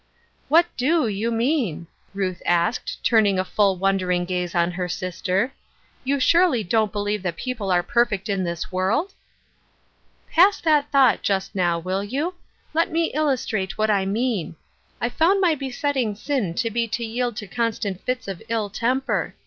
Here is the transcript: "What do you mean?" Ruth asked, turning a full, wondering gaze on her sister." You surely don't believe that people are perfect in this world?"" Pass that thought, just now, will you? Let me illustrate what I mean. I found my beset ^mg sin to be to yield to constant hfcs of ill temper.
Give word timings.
"What 0.47 0.65
do 0.77 1.07
you 1.07 1.29
mean?" 1.29 1.85
Ruth 2.15 2.41
asked, 2.43 3.03
turning 3.03 3.37
a 3.37 3.45
full, 3.45 3.75
wondering 3.77 4.25
gaze 4.25 4.55
on 4.55 4.71
her 4.71 4.87
sister." 4.89 5.53
You 6.03 6.19
surely 6.19 6.63
don't 6.63 6.91
believe 6.91 7.21
that 7.21 7.35
people 7.35 7.69
are 7.69 7.83
perfect 7.83 8.27
in 8.27 8.43
this 8.43 8.71
world?"" 8.71 9.13
Pass 10.33 10.59
that 10.61 10.89
thought, 10.91 11.21
just 11.21 11.53
now, 11.53 11.77
will 11.77 12.03
you? 12.03 12.33
Let 12.73 12.91
me 12.91 13.11
illustrate 13.13 13.77
what 13.77 13.91
I 13.91 14.07
mean. 14.07 14.55
I 14.99 15.07
found 15.07 15.39
my 15.39 15.53
beset 15.53 15.95
^mg 15.95 16.17
sin 16.17 16.55
to 16.55 16.71
be 16.71 16.87
to 16.87 17.05
yield 17.05 17.35
to 17.35 17.45
constant 17.45 18.03
hfcs 18.03 18.27
of 18.27 18.41
ill 18.49 18.71
temper. 18.71 19.35